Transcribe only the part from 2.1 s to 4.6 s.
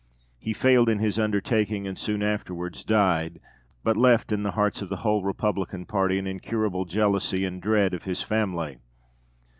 afterwards died, but left in the